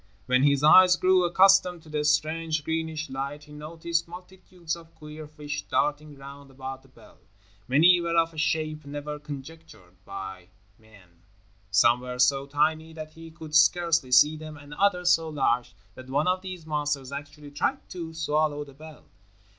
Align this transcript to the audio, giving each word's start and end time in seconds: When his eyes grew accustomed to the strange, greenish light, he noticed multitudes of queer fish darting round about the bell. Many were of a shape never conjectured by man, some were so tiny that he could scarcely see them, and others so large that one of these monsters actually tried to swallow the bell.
When 0.25 0.41
his 0.41 0.63
eyes 0.63 0.95
grew 0.95 1.25
accustomed 1.25 1.83
to 1.83 1.89
the 1.89 2.03
strange, 2.03 2.63
greenish 2.63 3.07
light, 3.11 3.43
he 3.43 3.51
noticed 3.53 4.07
multitudes 4.07 4.75
of 4.75 4.95
queer 4.95 5.27
fish 5.27 5.61
darting 5.69 6.15
round 6.17 6.49
about 6.49 6.81
the 6.81 6.87
bell. 6.87 7.19
Many 7.67 8.01
were 8.01 8.15
of 8.17 8.33
a 8.33 8.37
shape 8.39 8.83
never 8.83 9.19
conjectured 9.19 10.03
by 10.03 10.47
man, 10.79 11.21
some 11.69 11.99
were 11.99 12.17
so 12.17 12.47
tiny 12.47 12.93
that 12.93 13.11
he 13.13 13.29
could 13.29 13.53
scarcely 13.53 14.11
see 14.11 14.35
them, 14.35 14.57
and 14.57 14.73
others 14.73 15.11
so 15.11 15.29
large 15.29 15.75
that 15.93 16.09
one 16.09 16.27
of 16.27 16.41
these 16.41 16.65
monsters 16.65 17.11
actually 17.11 17.51
tried 17.51 17.87
to 17.91 18.11
swallow 18.15 18.63
the 18.63 18.73
bell. 18.73 19.05